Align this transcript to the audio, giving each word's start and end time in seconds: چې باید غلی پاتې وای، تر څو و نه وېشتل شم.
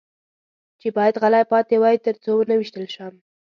چې 0.79 0.87
باید 0.97 1.15
غلی 1.23 1.43
پاتې 1.51 1.75
وای، 1.79 1.95
تر 2.05 2.15
څو 2.23 2.31
و 2.37 2.47
نه 2.49 2.55
وېشتل 2.57 2.85
شم. 2.95 3.13